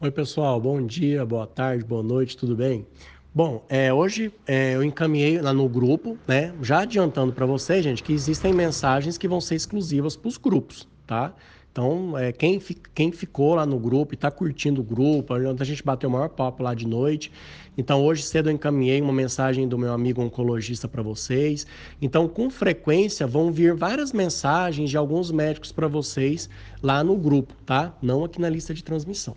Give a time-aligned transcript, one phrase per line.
[0.00, 2.86] Oi, pessoal, bom dia, boa tarde, boa noite, tudo bem?
[3.34, 6.54] Bom, é, hoje é, eu encaminhei lá no grupo, né?
[6.62, 10.86] Já adiantando para vocês, gente, que existem mensagens que vão ser exclusivas para os grupos,
[11.04, 11.34] tá?
[11.72, 12.62] Então, é, quem,
[12.94, 16.28] quem ficou lá no grupo e está curtindo o grupo, a gente bateu o maior
[16.28, 17.32] papo lá de noite.
[17.76, 21.66] Então, hoje cedo eu encaminhei uma mensagem do meu amigo oncologista para vocês.
[22.00, 26.48] Então, com frequência, vão vir várias mensagens de alguns médicos para vocês
[26.80, 27.92] lá no grupo, tá?
[28.00, 29.34] Não aqui na lista de transmissão.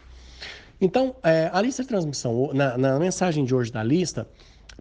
[0.82, 4.28] Então, é, a lista de transmissão, na, na mensagem de hoje da lista,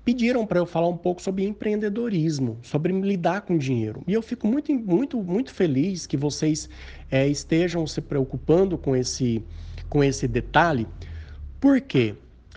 [0.02, 4.02] pediram para eu falar um pouco sobre empreendedorismo, sobre lidar com dinheiro.
[4.06, 6.70] E eu fico muito, muito, muito feliz que vocês
[7.10, 9.44] é, estejam se preocupando com esse,
[9.91, 10.88] com esse detalhe.
[11.60, 12.14] Por quê?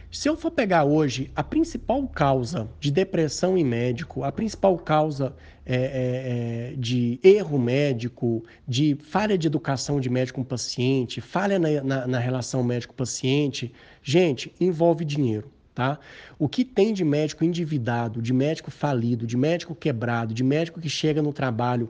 [0.10, 5.36] Se eu for pegar hoje a principal causa de depressão em médico, a principal causa
[5.66, 11.58] é, é, é, de erro médico, de falha de educação de médico com paciente, falha
[11.58, 13.72] na, na, na relação médico-paciente,
[14.02, 15.52] gente, envolve dinheiro.
[15.74, 15.98] Tá?
[16.38, 20.90] O que tem de médico endividado, de médico falido, de médico quebrado, de médico que
[20.90, 21.90] chega no trabalho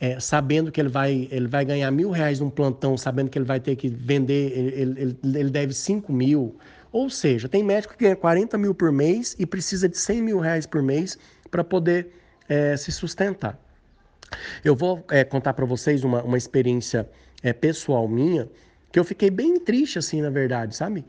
[0.00, 3.44] é, sabendo que ele vai, ele vai ganhar mil reais num plantão, sabendo que ele
[3.44, 6.56] vai ter que vender, ele, ele, ele deve cinco mil,
[6.92, 10.38] ou seja, tem médico que ganha 40 mil por mês e precisa de 100 mil
[10.38, 11.18] reais por mês
[11.50, 12.08] para poder
[12.48, 13.58] é, se sustentar.
[14.64, 17.08] Eu vou é, contar para vocês uma, uma experiência
[17.42, 18.48] é, pessoal minha,
[18.90, 21.04] que eu fiquei bem triste, assim, na verdade, sabe?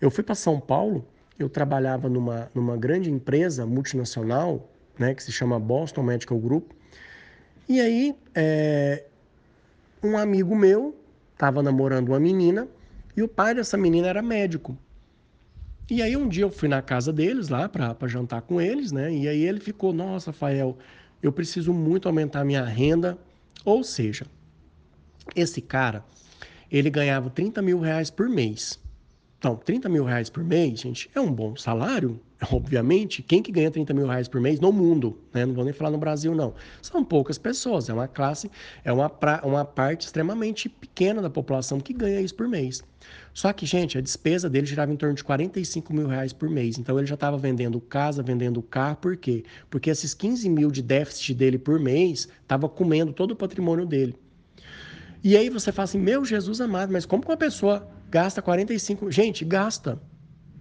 [0.00, 1.06] Eu fui para São Paulo,
[1.38, 4.68] eu trabalhava numa, numa grande empresa multinacional,
[4.98, 6.70] né, que se chama Boston Medical Group,
[7.68, 9.04] e aí é,
[10.02, 10.94] um amigo meu
[11.32, 12.68] estava namorando uma menina,
[13.16, 14.76] e o pai dessa menina era médico.
[15.90, 19.12] E aí um dia eu fui na casa deles lá para jantar com eles, né?
[19.12, 20.78] E aí ele ficou, nossa, Rafael,
[21.20, 23.18] eu preciso muito aumentar minha renda.
[23.64, 24.24] Ou seja,
[25.34, 26.04] esse cara,
[26.70, 28.78] ele ganhava 30 mil reais por mês.
[29.40, 32.20] Então, 30 mil reais por mês, gente, é um bom salário,
[32.52, 33.22] obviamente.
[33.22, 35.46] Quem que ganha 30 mil reais por mês no mundo, né?
[35.46, 36.52] Não vou nem falar no Brasil, não.
[36.82, 38.50] São poucas pessoas, é uma classe,
[38.84, 42.84] é uma, pra, uma parte extremamente pequena da população que ganha isso por mês.
[43.32, 46.76] Só que, gente, a despesa dele girava em torno de 45 mil reais por mês.
[46.76, 49.42] Então, ele já estava vendendo casa, vendendo carro, por quê?
[49.70, 54.14] Porque esses 15 mil de déficit dele por mês estava comendo todo o patrimônio dele.
[55.24, 59.10] E aí você fala assim, meu Jesus amado, mas como que uma pessoa gasta 45...
[59.10, 60.00] Gente, gasta.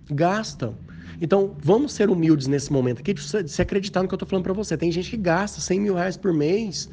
[0.09, 0.73] Gasta.
[1.21, 4.43] Então, vamos ser humildes nesse momento aqui, de se acreditar no que eu estou falando
[4.43, 4.77] para você.
[4.77, 6.89] Tem gente que gasta 100 mil reais por mês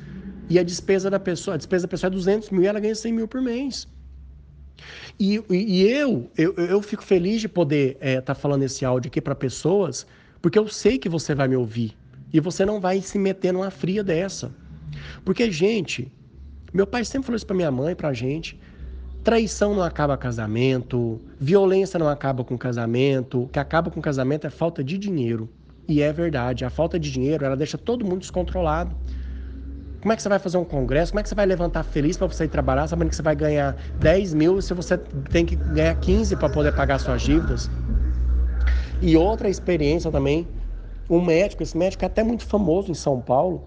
[0.48, 2.94] e a despesa da pessoa, a despesa da pessoa é 200 mil e ela ganha
[2.94, 3.86] 100 mil por mês.
[5.18, 8.84] E, e, e eu, eu, eu fico feliz de poder estar é, tá falando esse
[8.84, 10.06] áudio aqui para pessoas,
[10.42, 11.96] porque eu sei que você vai me ouvir
[12.32, 14.52] e você não vai se meter numa fria dessa.
[15.24, 16.12] Porque, gente,
[16.72, 18.58] meu pai sempre falou isso para minha mãe, para a gente.
[19.26, 24.50] Traição não acaba casamento, violência não acaba com casamento, o que acaba com casamento é
[24.50, 25.48] falta de dinheiro.
[25.88, 28.94] E é verdade, a falta de dinheiro, ela deixa todo mundo descontrolado.
[30.00, 31.10] Como é que você vai fazer um congresso?
[31.10, 33.34] Como é que você vai levantar feliz para você ir trabalhar, sabendo que você vai
[33.34, 37.68] ganhar 10 mil se você tem que ganhar 15 para poder pagar suas dívidas?
[39.02, 40.46] E outra experiência também,
[41.10, 43.64] um médico, esse médico é até muito famoso em São Paulo.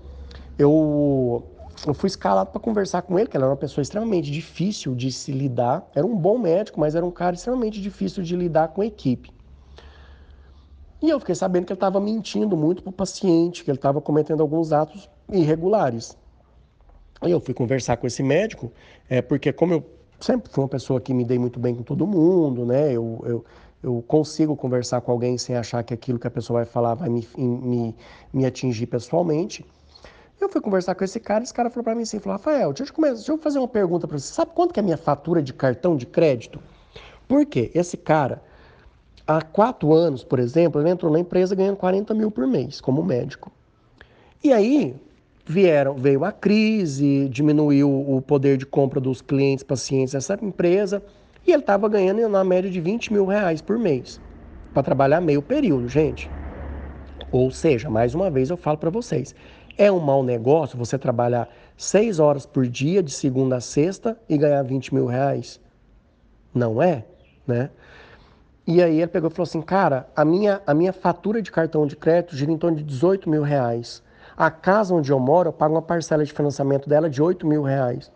[0.57, 1.43] Eu
[1.85, 5.11] eu fui escalado para conversar com ele, que ele era uma pessoa extremamente difícil de
[5.11, 5.87] se lidar.
[5.95, 9.31] Era um bom médico, mas era um cara extremamente difícil de lidar com a equipe.
[11.01, 14.01] E eu fiquei sabendo que ele estava mentindo muito para o paciente, que ele estava
[14.01, 16.17] cometendo alguns atos irregulares.
[17.21, 18.71] Aí eu fui conversar com esse médico,
[19.09, 19.85] é, porque como eu
[20.19, 22.91] sempre fui uma pessoa que me dei muito bem com todo mundo, né?
[22.91, 23.45] Eu, eu,
[23.81, 27.09] eu consigo conversar com alguém sem achar que aquilo que a pessoa vai falar vai
[27.09, 27.95] me, me,
[28.33, 29.65] me atingir pessoalmente.
[30.39, 32.91] Eu fui conversar com esse cara, esse cara falou para mim assim, falou, Rafael, deixa
[32.91, 34.33] eu, começar, deixa eu fazer uma pergunta para você.
[34.33, 36.61] Sabe quanto que é a minha fatura de cartão de crédito?
[37.27, 37.69] Por quê?
[37.75, 38.41] Esse cara,
[39.27, 43.03] há quatro anos, por exemplo, ele entrou na empresa ganhando 40 mil por mês, como
[43.03, 43.51] médico.
[44.41, 44.95] E aí,
[45.45, 51.03] vieram, veio a crise, diminuiu o poder de compra dos clientes, pacientes dessa empresa,
[51.45, 54.21] e ele estava ganhando na média de 20 mil reais por mês,
[54.73, 56.29] para trabalhar meio período, gente.
[57.31, 59.35] Ou seja, mais uma vez eu falo para vocês,
[59.79, 61.47] é um mau negócio você trabalhar
[61.77, 65.57] seis horas por dia, de segunda a sexta, e ganhar 20 mil reais?
[66.53, 67.05] Não é,
[67.47, 67.69] né?
[68.67, 71.87] E aí ele pegou e falou assim, cara, a minha, a minha fatura de cartão
[71.87, 74.03] de crédito gira em torno de 18 mil reais.
[74.35, 77.63] A casa onde eu moro, eu pago uma parcela de financiamento dela de 8 mil
[77.63, 78.11] reais.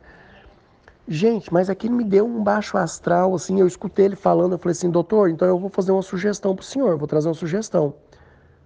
[1.08, 4.74] Gente, mas aquilo me deu um baixo astral, assim, eu escutei ele falando, eu falei
[4.74, 7.94] assim, doutor, então eu vou fazer uma sugestão para o senhor, vou trazer uma sugestão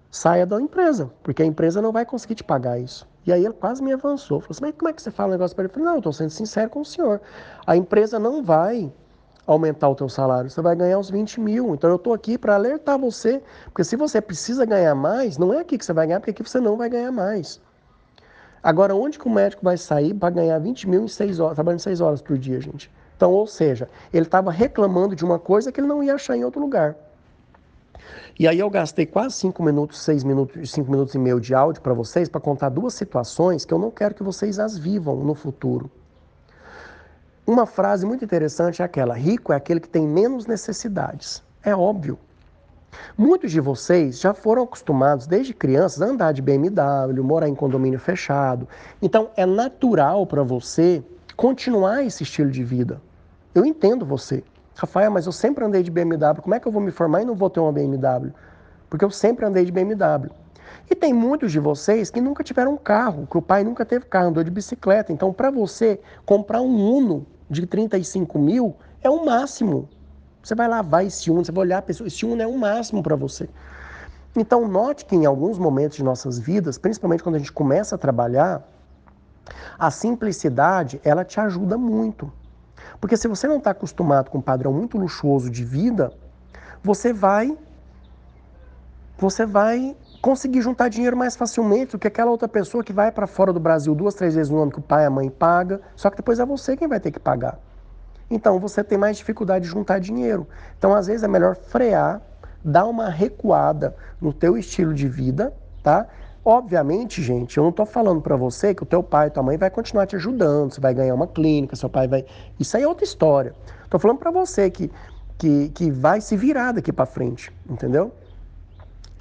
[0.10, 3.08] saia da empresa, porque a empresa não vai conseguir te pagar isso.
[3.26, 4.40] E aí ele quase me avançou.
[4.40, 5.72] Falou assim, mas como é que você fala um negócio para ele?
[5.72, 7.22] Eu falei, não, eu estou sendo sincero com o senhor.
[7.66, 8.92] A empresa não vai
[9.46, 10.50] aumentar o teu salário?
[10.50, 11.74] Você vai ganhar uns 20 mil.
[11.74, 15.60] Então eu estou aqui para alertar você, porque se você precisa ganhar mais, não é
[15.60, 17.62] aqui que você vai ganhar, porque aqui você não vai ganhar mais.
[18.62, 21.80] Agora, onde que o médico vai sair para ganhar 20 mil em 6 horas, trabalhando
[21.80, 22.92] 6 horas por dia, gente?
[23.16, 26.44] Então, ou seja, ele estava reclamando de uma coisa que ele não ia achar em
[26.44, 26.96] outro lugar.
[28.40, 31.82] E aí eu gastei quase 5 minutos, 6 minutos, 5 minutos e meio de áudio
[31.82, 35.34] para vocês para contar duas situações que eu não quero que vocês as vivam no
[35.34, 35.90] futuro.
[37.46, 41.42] Uma frase muito interessante é aquela: rico é aquele que tem menos necessidades.
[41.64, 42.20] É óbvio.
[43.18, 48.00] Muitos de vocês já foram acostumados desde crianças a andar de BMW, morar em condomínio
[48.00, 48.68] fechado.
[49.02, 51.04] Então é natural para você
[51.36, 53.02] continuar esse estilo de vida.
[53.54, 54.44] Eu entendo você.
[54.78, 57.26] Rafael, mas eu sempre andei de BMW, como é que eu vou me formar e
[57.26, 58.32] não vou ter uma BMW?
[58.88, 60.30] Porque eu sempre andei de BMW.
[60.88, 64.06] E tem muitos de vocês que nunca tiveram um carro, que o pai nunca teve
[64.06, 65.12] carro, andou de bicicleta.
[65.12, 69.90] Então, para você comprar um Uno de 35 mil é o máximo.
[70.44, 73.50] Você vai lavar esse Uno, você vai olhar esse Uno é o máximo para você.
[74.36, 77.98] Então, note que em alguns momentos de nossas vidas, principalmente quando a gente começa a
[77.98, 78.62] trabalhar,
[79.80, 82.32] a simplicidade, ela te ajuda muito.
[83.00, 86.12] Porque se você não está acostumado com um padrão muito luxuoso de vida,
[86.84, 87.58] você vai
[89.20, 93.26] você vai conseguir juntar dinheiro mais facilmente do que aquela outra pessoa que vai para
[93.26, 95.82] fora do Brasil duas, três vezes no ano que o pai e a mãe paga,
[95.96, 97.58] só que depois é você quem vai ter que pagar.
[98.30, 100.48] Então você tem mais dificuldade de juntar dinheiro.
[100.78, 102.22] Então às vezes é melhor frear,
[102.64, 106.06] dar uma recuada no teu estilo de vida, tá?
[106.50, 109.70] Obviamente, gente, eu não estou falando para você que o teu pai tua mãe vai
[109.70, 112.26] continuar te ajudando, você vai ganhar uma clínica, seu pai vai.
[112.58, 113.54] Isso aí é outra história.
[113.84, 114.90] Estou falando para você que,
[115.38, 118.14] que, que vai se virar daqui para frente, entendeu?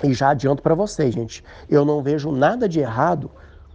[0.04, 3.28] E já adianto para você, gente, eu não vejo nada de errado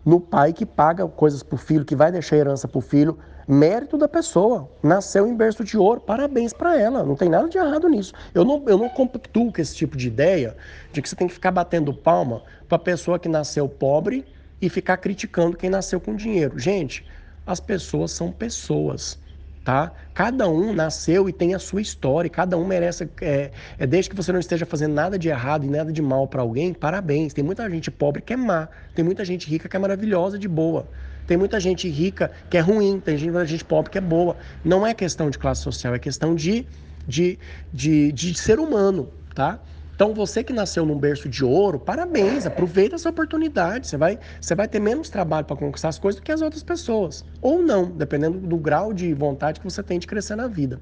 [0.06, 3.18] no pai que paga coisas para o filho, que vai deixar herança para o filho,
[3.48, 4.70] mérito da pessoa.
[4.82, 7.04] Nasceu em berço de ouro, parabéns para ela.
[7.04, 8.14] Não tem nada de errado nisso.
[8.34, 10.56] Eu não, eu não compactuo com esse tipo de ideia
[10.92, 14.26] de que você tem que ficar batendo palma para pessoa que nasceu pobre
[14.62, 16.58] e ficar criticando quem nasceu com dinheiro.
[16.58, 17.06] Gente,
[17.46, 19.20] as pessoas são pessoas.
[19.64, 19.92] Tá?
[20.14, 23.08] Cada um nasceu e tem a sua história, cada um merece.
[23.22, 26.28] É, é, desde que você não esteja fazendo nada de errado e nada de mal
[26.28, 27.32] para alguém, parabéns.
[27.32, 30.48] Tem muita gente pobre que é má, tem muita gente rica que é maravilhosa, de
[30.48, 30.90] boa.
[31.28, 34.36] Tem muita gente rica que é ruim, tem muita gente pobre que é boa.
[34.64, 36.68] Não é questão de classe social, é questão de,
[37.06, 37.38] de,
[37.72, 39.60] de, de ser humano, tá?
[40.02, 43.86] Então, você que nasceu num berço de ouro, parabéns, aproveita essa oportunidade.
[43.86, 46.64] Você vai, você vai ter menos trabalho para conquistar as coisas do que as outras
[46.64, 47.24] pessoas.
[47.40, 50.82] Ou não, dependendo do grau de vontade que você tem de crescer na vida.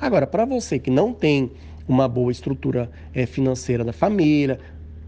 [0.00, 1.50] Agora, para você que não tem
[1.88, 4.60] uma boa estrutura é, financeira da família,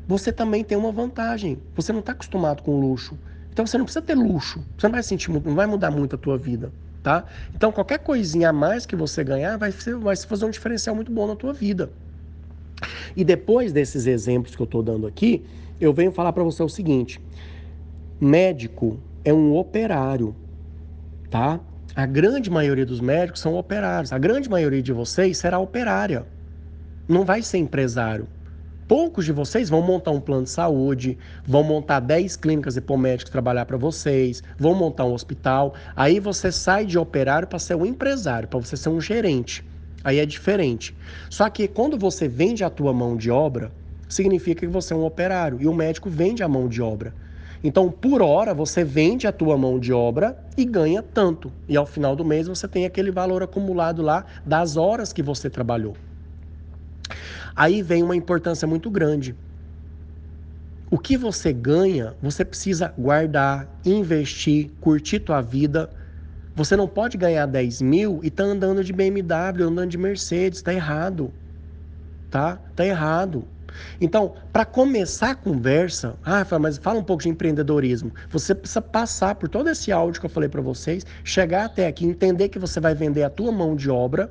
[0.09, 1.57] você também tem uma vantagem.
[1.77, 3.17] Você não está acostumado com luxo.
[3.53, 6.17] Então você não precisa ter luxo, você não vai sentir muito, não vai mudar muito
[6.17, 7.25] a tua vida, tá?
[7.55, 11.13] Então qualquer coisinha a mais que você ganhar vai, ser, vai fazer um diferencial muito
[11.13, 11.93] bom na tua vida.
[13.17, 15.45] E depois desses exemplos que eu estou dando aqui,
[15.81, 17.21] eu venho falar para você o seguinte:
[18.21, 20.35] médico é um operário,
[21.31, 21.61] tá?
[21.95, 24.13] A grande maioria dos médicos são operários.
[24.13, 26.27] A grande maioria de vocês será operária.
[27.07, 28.27] Não vai ser empresário.
[28.89, 33.65] Poucos de vocês vão montar um plano de saúde, vão montar 10 clínicas hipomédicas trabalhar
[33.65, 35.75] para vocês, vão montar um hospital.
[35.95, 39.65] Aí você sai de operário para ser um empresário, para você ser um gerente.
[40.05, 40.95] Aí é diferente.
[41.31, 43.73] Só que quando você vende a tua mão de obra,
[44.09, 47.15] significa que você é um operário e o médico vende a mão de obra.
[47.65, 51.53] Então, por hora, você vende a tua mão de obra e ganha tanto.
[51.69, 55.49] E ao final do mês você tem aquele valor acumulado lá das horas que você
[55.49, 55.97] trabalhou.
[57.55, 59.37] Aí vem uma importância muito grande.
[60.91, 65.89] O que você ganha, você precisa guardar, investir, curtir tua vida.
[66.55, 70.73] Você não pode ganhar 10 mil e tá andando de BMW, andando de Mercedes, tá
[70.73, 71.33] errado.
[72.31, 72.57] Tá?
[72.75, 73.47] Tá errado.
[74.01, 78.13] Então, para começar a conversa, ah, mas fala um pouco de empreendedorismo.
[78.31, 82.05] Você precisa passar por todo esse áudio que eu falei para vocês, chegar até aqui,
[82.05, 84.31] entender que você vai vender a tua mão de obra,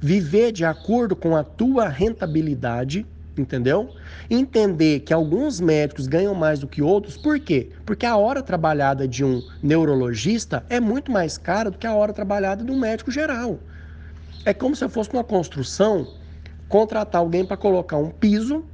[0.00, 3.06] Viver de acordo com a tua rentabilidade,
[3.36, 3.94] entendeu?
[4.30, 7.70] Entender que alguns médicos ganham mais do que outros, por quê?
[7.84, 12.12] Porque a hora trabalhada de um neurologista é muito mais cara do que a hora
[12.12, 13.58] trabalhada de um médico geral.
[14.44, 16.06] É como se fosse numa construção,
[16.68, 18.64] contratar alguém para colocar um piso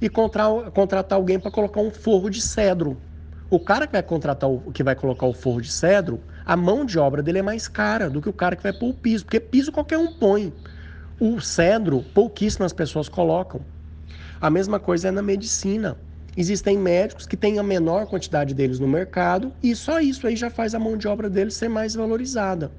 [0.00, 3.00] e contratar alguém para colocar um forro de cedro.
[3.50, 6.84] O cara que vai contratar o que vai colocar o forro de cedro, a mão
[6.84, 9.24] de obra dele é mais cara do que o cara que vai pôr o piso,
[9.24, 10.52] porque piso qualquer um põe.
[11.18, 13.64] O cedro, pouquíssimas pessoas colocam.
[14.44, 15.98] A mesma coisa é na medicina.
[16.36, 20.50] Existem médicos que têm a menor quantidade deles no mercado e só isso aí já
[20.50, 22.70] faz a mão de obra dele ser mais valorizada.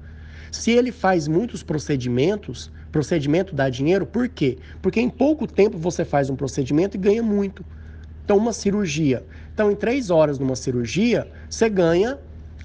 [0.52, 4.60] Se ele faz muitos procedimentos, Procedimento dá dinheiro, por quê?
[4.80, 7.66] Porque em pouco tempo você faz um procedimento e ganha muito.
[8.24, 9.26] Então, uma cirurgia.
[9.52, 12.16] Então, em três horas numa cirurgia, você ganha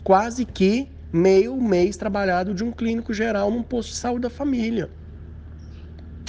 [0.03, 4.91] quase que meio mês trabalhado de um clínico geral num posto de saúde da família.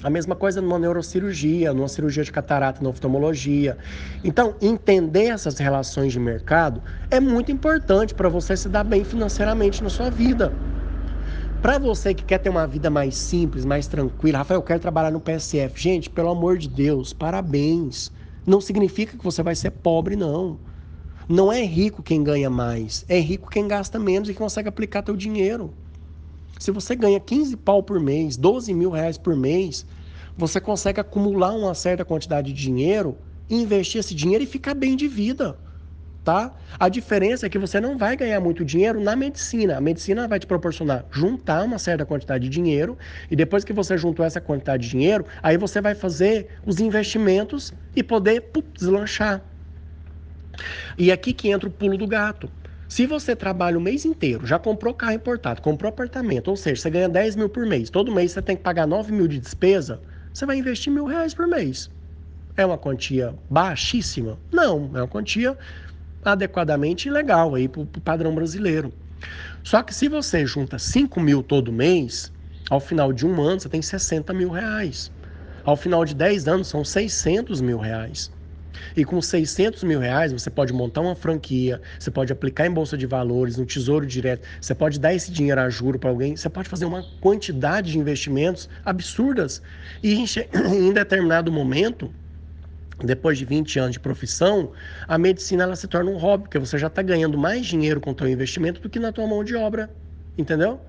[0.02, 3.78] A mesma coisa numa neurocirurgia, numa cirurgia de catarata na oftalmologia.
[4.25, 9.82] Então, entender essas relações de mercado é muito importante para você se dar bem financeiramente
[9.82, 10.61] na sua vida.
[11.61, 15.12] Para você que quer ter uma vida mais simples, mais tranquila, Rafael, eu quero trabalhar
[15.12, 15.80] no PSF.
[15.80, 18.11] Gente, pelo amor de Deus, parabéns.
[18.44, 20.61] Não significa que você vai ser pobre, não.
[21.28, 25.16] Não é rico quem ganha mais, é rico quem gasta menos e consegue aplicar teu
[25.16, 25.73] dinheiro.
[26.59, 29.85] Se você ganha 15 pau por mês, 12 mil reais por mês,
[30.37, 33.16] você consegue acumular uma certa quantidade de dinheiro,
[33.50, 35.59] investir esse dinheiro e ficar bem de vida
[36.25, 36.54] tá?
[36.78, 39.76] A diferença é que você não vai ganhar muito dinheiro na medicina.
[39.76, 42.97] A medicina vai te proporcionar juntar uma certa quantidade de dinheiro
[43.30, 47.73] e depois que você juntou essa quantidade de dinheiro, aí você vai fazer os investimentos
[47.94, 49.42] e poder pum, deslanchar.
[50.97, 52.50] E aqui que entra o pulo do gato.
[52.92, 56.90] Se você trabalha o mês inteiro, já comprou carro importado, comprou apartamento, ou seja, você
[56.90, 60.02] ganha 10 mil por mês, todo mês você tem que pagar 9 mil de despesa,
[60.30, 61.88] você vai investir mil reais por mês.
[62.54, 64.38] É uma quantia baixíssima?
[64.52, 65.56] Não, é uma quantia
[66.22, 68.92] adequadamente legal aí para o padrão brasileiro.
[69.64, 72.30] Só que se você junta 5 mil todo mês,
[72.68, 75.11] ao final de um ano você tem 60 mil reais.
[75.64, 78.30] Ao final de 10 anos são 600 mil reais.
[78.97, 82.97] E com 600 mil reais você pode montar uma franquia, você pode aplicar em bolsa
[82.97, 86.49] de valores, no tesouro direto, você pode dar esse dinheiro a juro para alguém, você
[86.49, 89.62] pode fazer uma quantidade de investimentos absurdas.
[90.03, 92.12] E em determinado momento
[93.05, 94.73] depois de 20 anos de profissão,
[95.09, 98.11] a medicina ela se torna um hobby, porque você já está ganhando mais dinheiro com
[98.11, 99.91] o teu investimento do que na tua mão de obra,
[100.37, 100.81] entendeu?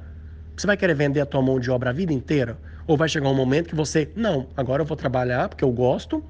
[0.56, 2.60] Você vai querer vender a tua mão de obra a vida inteira?
[2.86, 6.24] Ou vai chegar um momento que você, não, agora eu vou trabalhar porque eu gosto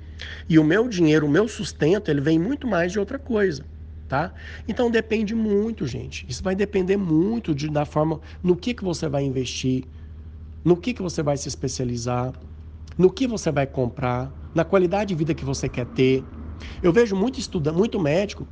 [0.47, 3.65] e o meu dinheiro, o meu sustento, ele vem muito mais de outra coisa,
[4.07, 4.33] tá?
[4.67, 6.25] Então depende muito, gente.
[6.29, 9.85] Isso vai depender muito de, da forma no que, que você vai investir,
[10.63, 12.33] no que, que você vai se especializar,
[12.97, 16.23] no que você vai comprar, na qualidade de vida que você quer ter.
[16.81, 18.47] Eu vejo muito estudante, muito médico.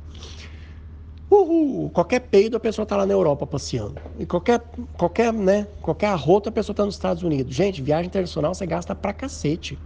[1.30, 4.02] Uhul, qualquer peido a pessoa está lá na Europa passeando.
[4.18, 4.60] E qualquer,
[4.92, 7.54] qualquer, né, qualquer arroto a pessoa está nos Estados Unidos.
[7.54, 9.82] Gente, viagem internacional você gasta pra cacete.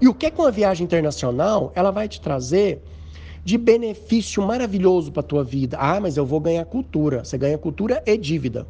[0.00, 2.82] E o que é que uma viagem internacional ela vai te trazer
[3.44, 5.76] de benefício maravilhoso para tua vida?
[5.80, 7.24] Ah, mas eu vou ganhar cultura.
[7.24, 8.66] Você ganha cultura e dívida.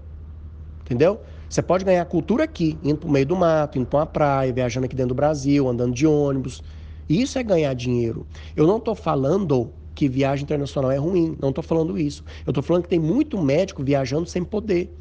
[0.82, 1.20] Entendeu?
[1.49, 4.52] Você pode ganhar cultura aqui, indo para o meio do mato, indo para uma praia,
[4.52, 6.62] viajando aqui dentro do Brasil, andando de ônibus.
[7.08, 8.26] Isso é ganhar dinheiro.
[8.56, 12.23] Eu não estou falando que viagem internacional é ruim, não estou falando isso.
[12.47, 14.97] Eu estou falando que tem muito médico viajando sem poder.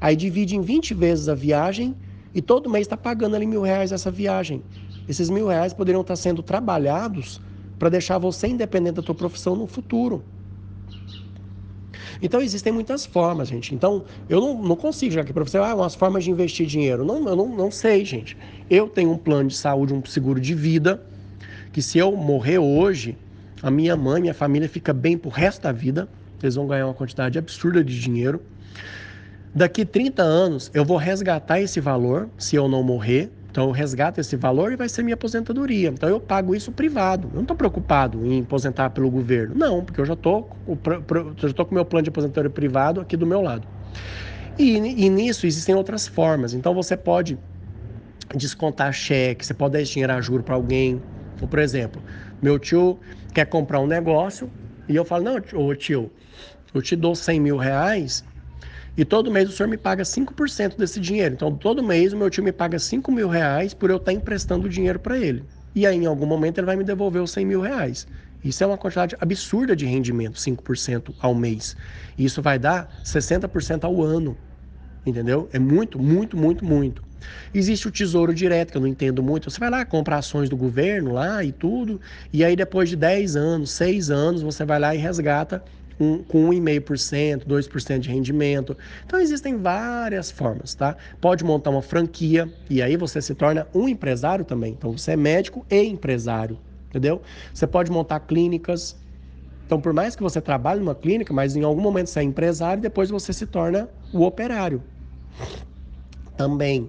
[0.00, 1.96] Aí divide em 20 vezes a viagem
[2.34, 4.62] e todo mês está pagando ali mil reais essa viagem.
[5.08, 7.40] Esses mil reais poderiam estar sendo trabalhados
[7.78, 10.24] para deixar você independente da tua profissão no futuro.
[12.20, 13.74] Então existem muitas formas, gente.
[13.74, 17.04] Então eu não, não consigo já aqui para você, ah, umas formas de investir dinheiro.
[17.04, 18.36] Não, eu não, não sei, gente.
[18.70, 21.02] Eu tenho um plano de saúde, um seguro de vida,
[21.72, 23.18] que se eu morrer hoje,
[23.62, 26.08] a minha mãe, minha família fica bem pro resto da vida.
[26.42, 28.40] Eles vão ganhar uma quantidade absurda de dinheiro.
[29.54, 34.20] Daqui 30 anos, eu vou resgatar esse valor, se eu não morrer, então eu resgato
[34.20, 35.88] esse valor e vai ser minha aposentadoria.
[35.88, 37.26] Então eu pago isso privado.
[37.28, 39.54] Eu não estou preocupado em aposentar pelo governo.
[39.56, 43.40] Não, porque eu já estou com o meu plano de aposentadoria privado aqui do meu
[43.40, 43.66] lado.
[44.58, 46.52] E, e nisso existem outras formas.
[46.52, 47.38] Então você pode
[48.34, 49.74] descontar cheque, você pode
[50.12, 51.00] a juro para alguém.
[51.40, 52.02] Ou, por exemplo,
[52.42, 52.98] meu tio
[53.32, 54.50] quer comprar um negócio
[54.86, 55.40] e eu falo, não,
[55.74, 56.10] tio,
[56.74, 58.22] eu te dou 100 mil reais
[58.96, 61.34] e todo mês o senhor me paga 5% desse dinheiro.
[61.34, 64.68] Então, todo mês o meu tio me paga 5 mil reais por eu estar emprestando
[64.68, 65.44] dinheiro para ele.
[65.74, 68.06] E aí, em algum momento, ele vai me devolver os 100 mil reais.
[68.42, 71.76] Isso é uma quantidade absurda de rendimento, 5% ao mês.
[72.16, 74.36] E isso vai dar 60% ao ano.
[75.04, 75.48] Entendeu?
[75.52, 77.02] É muito, muito, muito, muito.
[77.52, 79.50] Existe o tesouro direto, que eu não entendo muito.
[79.50, 82.00] Você vai lá comprar ações do governo lá e tudo,
[82.32, 85.62] e aí depois de 10 anos, 6 anos, você vai lá e resgata
[85.98, 88.76] um, com 1,5%, 2% de rendimento.
[89.04, 90.96] Então existem várias formas, tá?
[91.20, 94.72] Pode montar uma franquia e aí você se torna um empresário também.
[94.72, 97.22] Então você é médico e empresário, entendeu?
[97.52, 98.96] Você pode montar clínicas.
[99.64, 102.80] Então, por mais que você trabalhe numa clínica, mas em algum momento você é empresário,
[102.80, 104.82] depois você se torna o operário.
[106.36, 106.88] Também.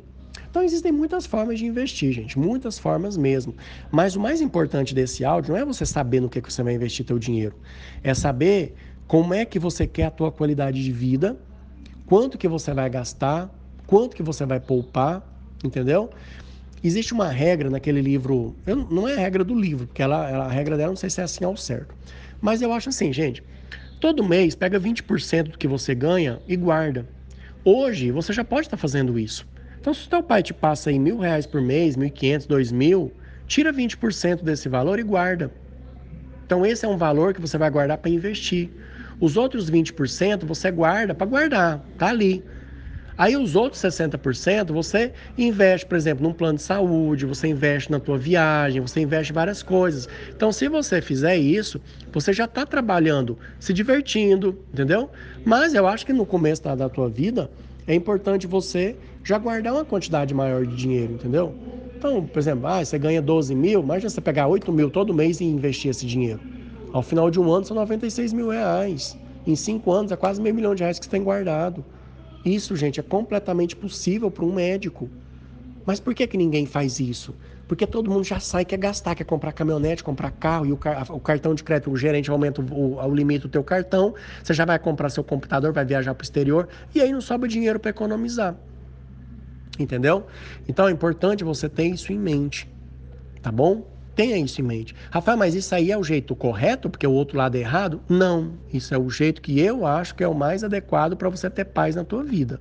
[0.50, 3.56] Então existem muitas formas de investir, gente, muitas formas mesmo.
[3.92, 6.74] Mas o mais importante desse áudio não é você saber no que, que você vai
[6.74, 7.56] investir seu dinheiro,
[8.04, 8.76] é saber
[9.08, 11.38] como é que você quer a tua qualidade de vida,
[12.06, 13.50] quanto que você vai gastar,
[13.86, 16.10] quanto que você vai poupar entendeu?
[16.84, 18.56] Existe uma regra naquele livro,
[18.92, 21.24] não é a regra do livro, porque ela, a regra dela não sei se é
[21.24, 21.96] assim ao certo.
[22.40, 23.44] Mas eu acho assim, gente,
[24.00, 27.08] todo mês pega 20% do que você ganha e guarda.
[27.66, 29.46] Hoje você já pode estar fazendo isso.
[29.80, 32.46] Então, se o teu pai te passa aí mil reais por mês, mil e quinhentos,
[32.46, 33.12] dois mil,
[33.48, 35.52] tira 20% desse valor e guarda.
[36.46, 38.70] Então, esse é um valor que você vai guardar para investir.
[39.20, 42.46] Os outros 20% você guarda para guardar, tá ali.
[43.18, 48.00] Aí os outros 60% você investe, por exemplo, num plano de saúde, você investe na
[48.00, 50.08] tua viagem, você investe em várias coisas.
[50.36, 51.82] Então, se você fizer isso,
[52.14, 55.12] você já está trabalhando, se divertindo, entendeu?
[55.44, 57.52] Mas eu acho que no começo da, da tua vida
[57.88, 61.60] é importante você já guardar uma quantidade maior de dinheiro, entendeu?
[61.98, 65.40] Então, por exemplo, ah, você ganha 12 mil, imagina você pegar 8 mil todo mês
[65.42, 66.44] e investir esse dinheiro.
[66.98, 69.16] Ao final de um ano são 96 mil reais.
[69.46, 71.86] Em cinco anos é quase meio milhão de reais que você tem guardado.
[72.44, 75.08] Isso, gente, é completamente possível para um médico.
[75.86, 77.36] Mas por que, que ninguém faz isso?
[77.68, 81.06] Porque todo mundo já sai, quer gastar, quer comprar caminhonete, comprar carro, e o, car
[81.12, 84.66] o cartão de crédito, o gerente aumenta o, o, limite do teu cartão, você já
[84.66, 87.92] vai comprar seu computador, vai viajar para o exterior, e aí não sobra dinheiro para
[87.92, 88.56] economizar.
[89.78, 90.26] Entendeu?
[90.68, 92.68] Então é importante você ter isso em mente,
[93.40, 93.97] tá bom?
[94.18, 94.96] Tenha isso em mente.
[95.12, 98.02] Rafael, mas isso aí é o jeito correto, porque o outro lado é errado?
[98.10, 98.54] Não.
[98.74, 101.66] Isso é o jeito que eu acho que é o mais adequado para você ter
[101.66, 102.60] paz na tua vida.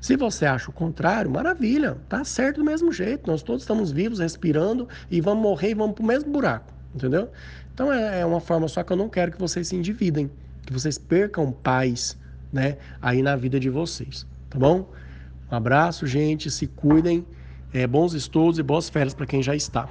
[0.00, 3.30] Se você acha o contrário, maravilha, tá certo do mesmo jeito.
[3.30, 7.30] Nós todos estamos vivos, respirando e vamos morrer e vamos para o mesmo buraco, entendeu?
[7.72, 10.28] Então é, é uma forma só que eu não quero que vocês se endividem,
[10.66, 12.18] que vocês percam paz,
[12.52, 14.90] né, aí na vida de vocês, tá bom?
[15.52, 17.24] Um abraço, gente, se cuidem,
[17.72, 19.88] é, bons estudos e boas férias para quem já está.